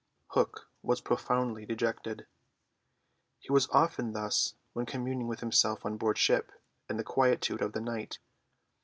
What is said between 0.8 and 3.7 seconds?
was profoundly dejected. He was